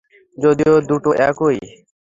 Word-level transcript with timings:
যদিও 0.37 0.75
দুটো 0.89 1.09
একই। 1.27 1.57